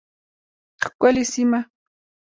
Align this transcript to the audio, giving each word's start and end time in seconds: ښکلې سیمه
ښکلې 0.81 1.23
سیمه 1.31 1.59